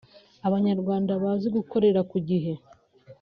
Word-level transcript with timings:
Abanyarwanda 0.47 1.11
bazi 1.23 1.47
gukorera 1.57 2.01
ku 2.11 2.17
gihe 2.29 2.53